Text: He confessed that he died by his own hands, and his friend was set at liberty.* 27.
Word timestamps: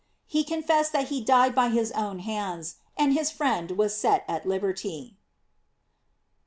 He 0.25 0.43
confessed 0.43 0.93
that 0.93 1.09
he 1.09 1.21
died 1.23 1.53
by 1.53 1.69
his 1.69 1.91
own 1.91 2.17
hands, 2.25 2.77
and 2.97 3.13
his 3.13 3.29
friend 3.29 3.69
was 3.77 3.95
set 3.95 4.25
at 4.27 4.47
liberty.* 4.47 4.89
27. 5.17 5.17